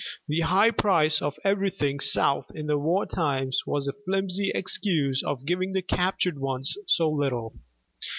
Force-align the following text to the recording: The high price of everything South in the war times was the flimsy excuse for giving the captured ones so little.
The 0.27 0.39
high 0.39 0.71
price 0.71 1.21
of 1.21 1.35
everything 1.43 1.99
South 1.99 2.47
in 2.55 2.65
the 2.65 2.79
war 2.79 3.05
times 3.05 3.61
was 3.67 3.85
the 3.85 3.93
flimsy 3.93 4.49
excuse 4.55 5.21
for 5.21 5.37
giving 5.45 5.73
the 5.73 5.83
captured 5.83 6.39
ones 6.39 6.75
so 6.87 7.07
little. 7.07 7.53